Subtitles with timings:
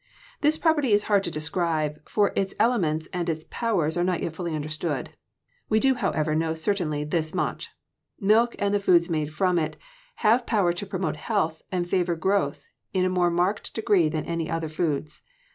[0.39, 4.33] This property is hard to describe, for its elements and its powers are not yet
[4.33, 5.11] fully understood.
[5.69, 7.69] We do, however, know certainly this much:
[8.19, 9.77] milk and the foods made from it
[10.25, 12.63] have power to promote health and favor growth
[12.95, 15.21] in a more marked degree than any other foods.